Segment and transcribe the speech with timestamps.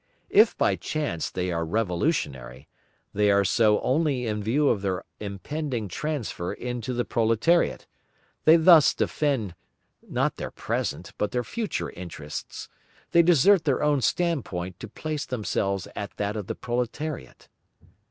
[0.31, 2.67] If by chance they are revolutionary,
[3.13, 7.85] they are so only in view of their impending transfer into the proletariat,
[8.45, 9.53] they thus defend
[10.01, 12.67] not their present, but their future interests,
[13.11, 17.47] they desert their own standpoint to place themselves at that of the proletariat.